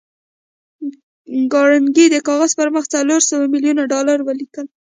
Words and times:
کارنګي 1.53 2.05
د 2.09 2.15
کاغذ 2.27 2.51
پر 2.59 2.67
مخ 2.75 2.83
څلور 2.93 3.21
سوه 3.29 3.45
ميليونه 3.53 3.83
ډالر 3.91 4.19
ولیکل 4.23 4.65